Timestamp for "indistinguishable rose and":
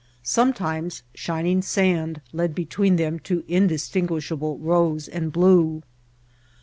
3.47-5.31